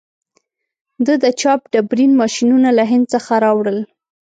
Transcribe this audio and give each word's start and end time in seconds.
ده 1.05 1.13
د 1.23 1.25
چاپ 1.41 1.61
ډبرین 1.73 2.11
ماشینونه 2.21 2.69
له 2.77 2.83
هند 2.91 3.05
څخه 3.13 3.33
راوړل. 3.45 3.79